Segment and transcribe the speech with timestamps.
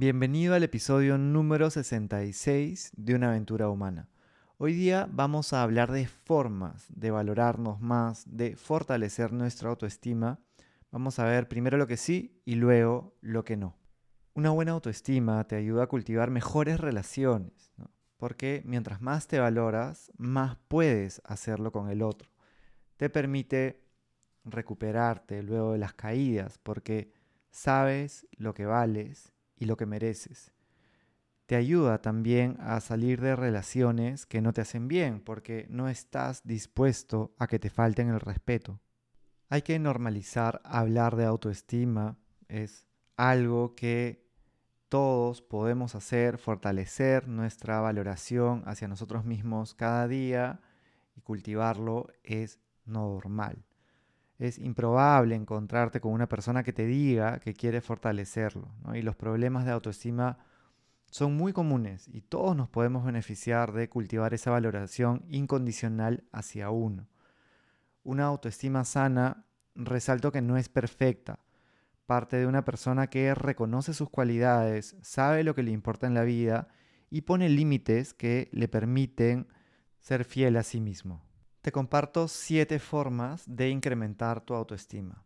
[0.00, 4.08] Bienvenido al episodio número 66 de Una aventura humana.
[4.56, 10.38] Hoy día vamos a hablar de formas de valorarnos más, de fortalecer nuestra autoestima.
[10.92, 13.76] Vamos a ver primero lo que sí y luego lo que no.
[14.34, 17.72] Una buena autoestima te ayuda a cultivar mejores relaciones,
[18.18, 22.30] porque mientras más te valoras, más puedes hacerlo con el otro.
[22.98, 23.82] Te permite
[24.44, 27.10] recuperarte luego de las caídas, porque
[27.50, 30.52] sabes lo que vales y lo que mereces.
[31.46, 36.42] Te ayuda también a salir de relaciones que no te hacen bien porque no estás
[36.44, 38.80] dispuesto a que te falten el respeto.
[39.48, 42.18] Hay que normalizar hablar de autoestima.
[42.48, 42.86] Es
[43.16, 44.28] algo que
[44.90, 50.60] todos podemos hacer, fortalecer nuestra valoración hacia nosotros mismos cada día
[51.16, 53.67] y cultivarlo es normal
[54.38, 58.68] es improbable encontrarte con una persona que te diga que quiere fortalecerlo.
[58.94, 60.38] Y los problemas de autoestima
[61.10, 67.08] son muy comunes y todos nos podemos beneficiar de cultivar esa valoración incondicional hacia uno.
[68.04, 71.40] Una autoestima sana, resalto que no es perfecta.
[72.06, 76.22] Parte de una persona que reconoce sus cualidades, sabe lo que le importa en la
[76.22, 76.68] vida
[77.10, 79.48] y pone límites que le permiten
[79.98, 81.27] ser fiel a sí mismo.
[81.60, 85.24] Te comparto siete formas de incrementar tu autoestima.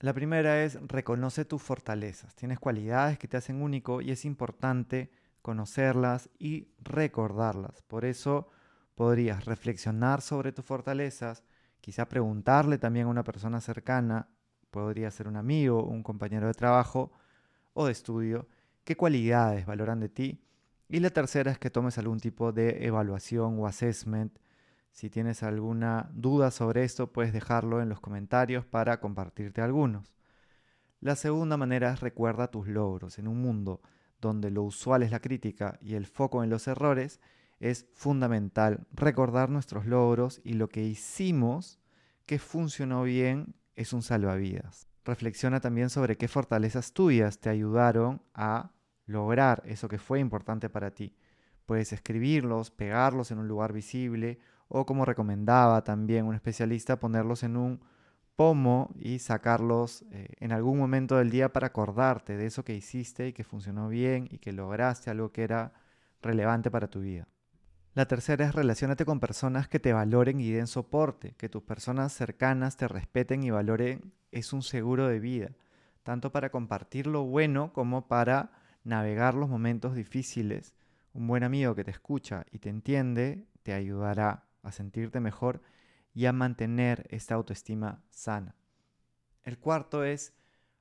[0.00, 2.34] La primera es reconoce tus fortalezas.
[2.34, 5.10] Tienes cualidades que te hacen único y es importante
[5.42, 7.82] conocerlas y recordarlas.
[7.82, 8.48] Por eso
[8.94, 11.42] podrías reflexionar sobre tus fortalezas,
[11.80, 14.28] quizá preguntarle también a una persona cercana,
[14.70, 17.12] podría ser un amigo, un compañero de trabajo
[17.74, 18.48] o de estudio,
[18.84, 20.40] qué cualidades valoran de ti.
[20.88, 24.38] Y la tercera es que tomes algún tipo de evaluación o assessment
[24.94, 30.14] si tienes alguna duda sobre esto, puedes dejarlo en los comentarios para compartirte algunos.
[31.00, 33.18] La segunda manera es recuerda tus logros.
[33.18, 33.82] En un mundo
[34.20, 37.20] donde lo usual es la crítica y el foco en los errores,
[37.58, 41.80] es fundamental recordar nuestros logros y lo que hicimos
[42.24, 44.86] que funcionó bien es un salvavidas.
[45.04, 48.70] Reflexiona también sobre qué fortalezas tuyas te ayudaron a
[49.06, 51.16] lograr eso que fue importante para ti.
[51.66, 54.38] Puedes escribirlos, pegarlos en un lugar visible
[54.68, 57.80] o como recomendaba también un especialista, ponerlos en un
[58.36, 63.28] pomo y sacarlos eh, en algún momento del día para acordarte de eso que hiciste
[63.28, 65.72] y que funcionó bien y que lograste algo que era
[66.20, 67.28] relevante para tu vida.
[67.94, 72.12] La tercera es relacionate con personas que te valoren y den soporte, que tus personas
[72.12, 75.50] cercanas te respeten y valoren es un seguro de vida,
[76.02, 78.50] tanto para compartir lo bueno como para
[78.82, 80.74] navegar los momentos difíciles.
[81.12, 85.62] Un buen amigo que te escucha y te entiende te ayudará a sentirte mejor
[86.12, 88.56] y a mantener esta autoestima sana.
[89.42, 90.34] El cuarto es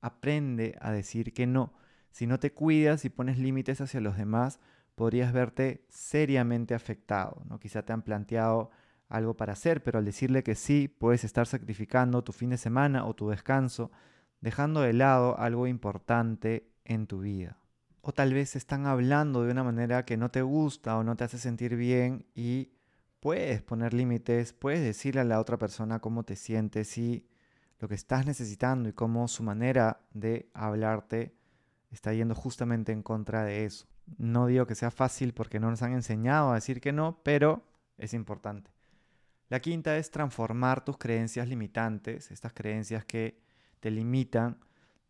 [0.00, 1.72] aprende a decir que no.
[2.10, 4.60] Si no te cuidas y pones límites hacia los demás,
[4.94, 7.42] podrías verte seriamente afectado.
[7.48, 7.58] ¿no?
[7.58, 8.70] Quizá te han planteado
[9.08, 13.06] algo para hacer, pero al decirle que sí, puedes estar sacrificando tu fin de semana
[13.06, 13.90] o tu descanso,
[14.40, 17.58] dejando de lado algo importante en tu vida.
[18.02, 21.24] O tal vez están hablando de una manera que no te gusta o no te
[21.24, 22.72] hace sentir bien y
[23.24, 27.26] puedes poner límites, puedes decirle a la otra persona cómo te sientes y
[27.78, 31.34] lo que estás necesitando y cómo su manera de hablarte
[31.90, 33.86] está yendo justamente en contra de eso.
[34.18, 37.64] No digo que sea fácil porque no nos han enseñado a decir que no, pero
[37.96, 38.70] es importante.
[39.48, 43.40] La quinta es transformar tus creencias limitantes, estas creencias que
[43.80, 44.58] te limitan,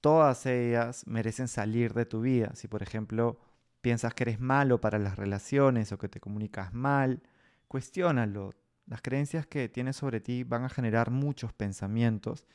[0.00, 2.52] todas ellas merecen salir de tu vida.
[2.54, 3.38] Si por ejemplo
[3.82, 7.20] piensas que eres malo para las relaciones o que te comunicas mal,
[7.68, 8.54] Cuestiónalo.
[8.86, 12.46] Las creencias que tienes sobre ti van a generar muchos pensamientos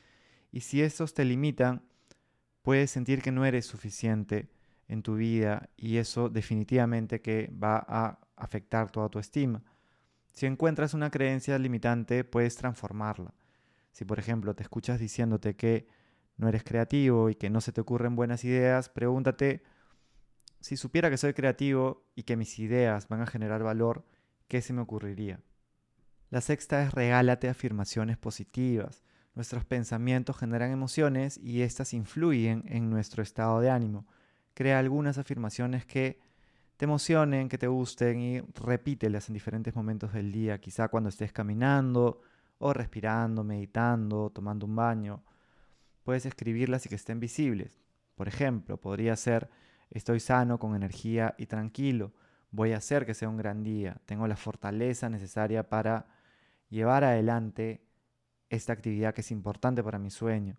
[0.50, 1.84] y si esos te limitan,
[2.62, 4.50] puedes sentir que no eres suficiente
[4.88, 9.62] en tu vida y eso definitivamente que va a afectar tu autoestima.
[10.32, 13.32] Si encuentras una creencia limitante, puedes transformarla.
[13.92, 15.86] Si por ejemplo te escuchas diciéndote que
[16.36, 19.62] no eres creativo y que no se te ocurren buenas ideas, pregúntate,
[20.58, 24.04] si supiera que soy creativo y que mis ideas van a generar valor,
[24.48, 25.40] ¿qué se me ocurriría?
[26.30, 29.02] La sexta es regálate afirmaciones positivas.
[29.34, 34.06] Nuestros pensamientos generan emociones y éstas influyen en nuestro estado de ánimo.
[34.54, 36.18] Crea algunas afirmaciones que
[36.76, 41.32] te emocionen, que te gusten y repítelas en diferentes momentos del día, quizá cuando estés
[41.32, 42.20] caminando
[42.58, 45.22] o respirando, meditando, tomando un baño.
[46.02, 47.80] Puedes escribirlas y que estén visibles.
[48.14, 49.50] Por ejemplo, podría ser
[49.90, 52.12] estoy sano, con energía y tranquilo
[52.54, 56.06] voy a hacer que sea un gran día, tengo la fortaleza necesaria para
[56.70, 57.84] llevar adelante
[58.48, 60.56] esta actividad que es importante para mi sueño.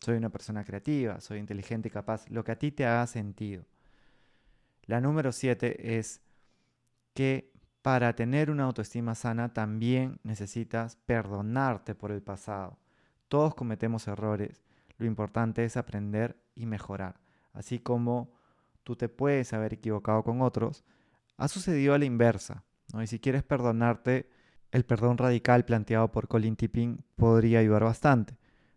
[0.00, 3.64] Soy una persona creativa, soy inteligente y capaz, lo que a ti te haga sentido.
[4.86, 6.20] La número siete es
[7.14, 12.76] que para tener una autoestima sana también necesitas perdonarte por el pasado.
[13.28, 14.64] Todos cometemos errores.
[14.98, 17.20] Lo importante es aprender y mejorar.
[17.52, 18.32] Así como
[18.82, 20.84] tú te puedes haber equivocado con otros,
[21.36, 22.64] ha sucedido a la inversa.
[22.92, 23.02] ¿no?
[23.02, 24.28] Y si quieres perdonarte,
[24.70, 28.36] el perdón radical planteado por Colin Tipping podría ayudar bastante.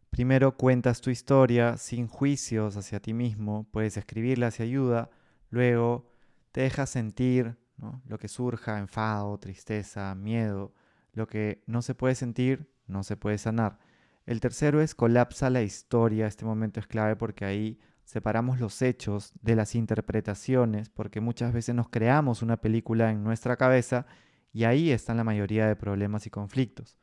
[0.09, 5.09] Primero cuentas tu historia sin juicios hacia ti mismo, puedes escribirla si ayuda,
[5.49, 6.09] luego
[6.51, 7.57] te dejas sentir
[8.05, 10.73] lo que surja, enfado, tristeza, miedo,
[11.13, 13.79] lo que no se puede sentir, no se puede sanar.
[14.25, 17.79] El tercero es colapsa la historia, este momento es clave porque ahí
[18.09, 23.55] separamos los hechos de las interpretaciones, porque muchas veces nos creamos una película en nuestra
[23.55, 24.07] cabeza
[24.51, 26.97] y ahí están la mayoría de problemas y conflictos.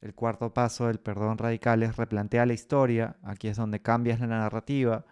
[0.00, 4.28] El cuarto paso del perdón radical es replantear la historia, aquí es donde cambias la
[4.28, 5.04] narrativa,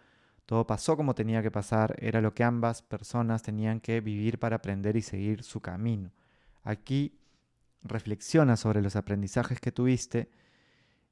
[0.47, 4.57] todo pasó como tenía que pasar, era lo que ambas personas tenían que vivir para
[4.57, 6.11] aprender y seguir su camino.
[6.63, 7.21] Aquí
[7.83, 10.31] reflexiona sobre los aprendizajes que tuviste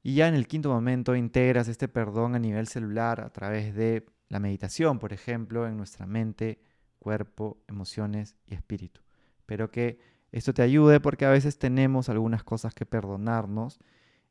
[0.03, 4.05] y ya en el quinto momento integras este perdón a nivel celular a través de
[4.29, 6.61] la meditación, por ejemplo, en nuestra mente,
[6.99, 9.01] cuerpo, emociones y espíritu.
[9.39, 9.99] Espero que
[10.31, 13.79] esto te ayude porque a veces tenemos algunas cosas que perdonarnos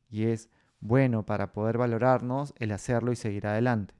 [0.09, 0.49] y es
[0.79, 3.95] bueno para poder valorarnos el hacerlo y seguir adelante.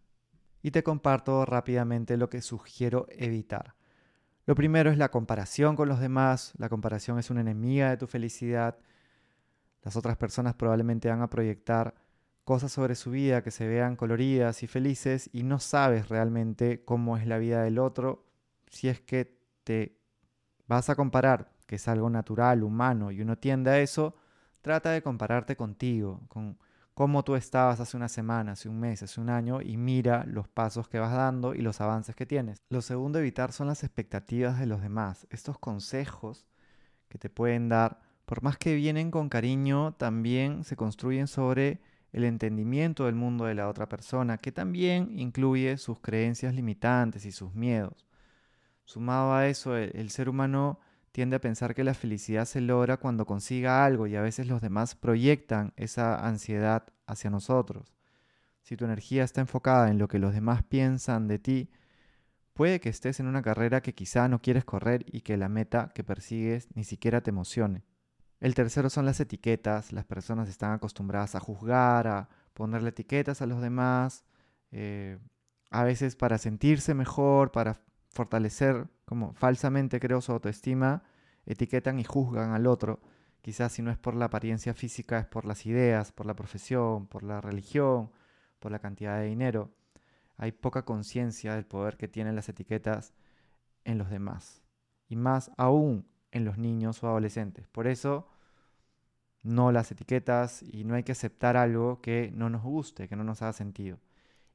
[0.62, 3.76] Y te comparto rápidamente lo que sugiero evitar.
[4.46, 6.54] Lo primero es la comparación con los demás.
[6.58, 8.78] La comparación es una enemiga de tu felicidad.
[9.84, 11.96] Las otras personas probablemente van a proyectar
[12.44, 17.18] cosas sobre su vida que se vean coloridas y felices y no sabes realmente cómo
[17.18, 18.26] es la vida del otro
[18.70, 20.00] si es que te
[20.68, 24.16] vas a comparar que es algo natural, humano, y uno tiende a eso,
[24.62, 26.58] trata de compararte contigo, con
[26.94, 30.48] cómo tú estabas hace una semana, hace un mes, hace un año, y mira los
[30.48, 32.58] pasos que vas dando y los avances que tienes.
[32.70, 35.28] Lo segundo, evitar son las expectativas de los demás.
[35.30, 36.48] Estos consejos
[37.10, 41.80] que te pueden dar, por más que vienen con cariño, también se construyen sobre
[42.12, 47.32] el entendimiento del mundo de la otra persona, que también incluye sus creencias limitantes y
[47.32, 48.06] sus miedos.
[48.84, 50.78] Sumado a eso, el, ser humano
[51.14, 54.60] tiende a pensar que la felicidad se logra cuando consiga algo y a veces los
[54.62, 57.96] demás proyectan esa ansiedad hacia nosotros.
[58.62, 61.70] Si tu energía está enfocada en lo que los demás piensan de ti,
[62.54, 65.94] puede que estés en una carrera que quizá no quieres correr y que la meta
[65.96, 67.86] que persigues ni siquiera te emocione.
[68.40, 69.92] El tercero son las etiquetas.
[69.94, 74.26] Las personas están acostumbradas a juzgar, a ponerle etiquetas a los demás,
[74.72, 75.20] eh,
[75.70, 81.04] a veces para sentirse mejor, para fortalecer, como falsamente creo, su autoestima,
[81.46, 83.00] etiquetan y juzgan al otro.
[83.42, 87.08] Quizás si no es por la apariencia física, es por las ideas, por la profesión,
[87.08, 88.12] por la religión,
[88.60, 89.72] por la cantidad de dinero.
[90.38, 93.14] Hay poca conciencia del poder que tienen las etiquetas
[93.86, 94.62] en los demás.
[95.08, 97.68] Y más aún en los niños o adolescentes.
[97.68, 98.28] Por eso,
[99.44, 103.24] no las etiquetas y no hay que aceptar algo que no nos guste, que no
[103.24, 104.00] nos haga sentido.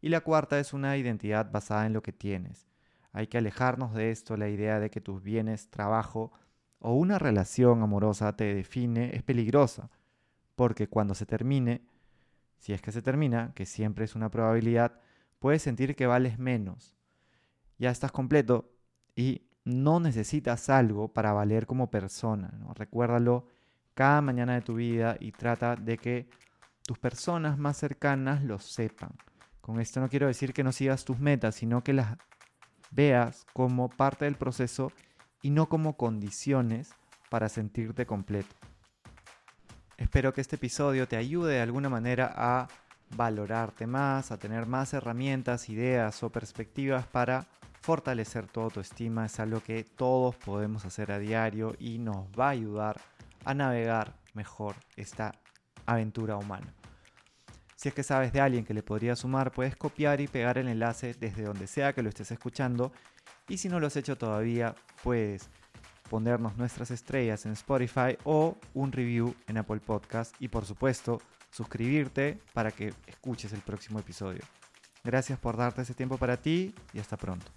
[0.01, 2.67] Y la cuarta es una identidad basada en lo que tienes.
[3.13, 6.33] Hay que alejarnos de esto, la idea de que tus bienes, trabajo
[6.79, 9.91] o una relación amorosa te define es peligrosa,
[10.57, 11.83] porque cuando se termine,
[12.59, 15.01] si es que se termina, que siempre es una probabilidad,
[15.39, 16.97] puedes sentir que vales menos.
[17.79, 18.73] Ya estás completo
[19.15, 22.53] y no necesitas algo para valer como persona.
[22.59, 22.75] ¿no?
[22.75, 23.47] Recuérdalo
[23.95, 26.29] cada mañana de tu vida y trata de que
[26.85, 29.13] tus personas más cercanas lo sepan.
[29.61, 32.19] Con esto no quiero decir que no sigas tus metas, sino que las
[32.91, 34.93] veas como parte del proceso
[35.41, 36.95] y no como condiciones
[37.31, 38.55] para sentirte completo.
[39.97, 42.69] Espero que este episodio te ayude de alguna manera a
[43.17, 47.47] valorarte más, a tener más herramientas, ideas o perspectivas para
[47.83, 49.27] fortalecer tu autoestima.
[49.27, 53.01] Es algo que todos podemos hacer a diario y nos va a ayudar
[53.45, 55.33] a navegar mejor esta
[55.85, 56.73] aventura humana.
[57.77, 60.69] Si es que sabes de alguien que le podría sumar, puedes copiar y pegar el
[60.69, 62.93] enlace desde donde sea que lo estés escuchando.
[63.49, 65.51] Y si no lo has hecho todavía, puedes
[66.09, 70.37] ponernos nuestras estrellas en Spotify o un review en Apple Podcast.
[70.39, 71.21] Y por supuesto,
[71.51, 74.43] suscribirte para que escuches el próximo episodio.
[75.03, 77.51] Gracias por darte ese tiempo para ti y hasta pronto.